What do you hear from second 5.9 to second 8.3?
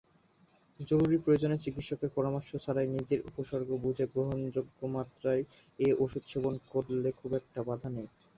ওষুধ সেবন করতেও খুব একটা বাধা নেই।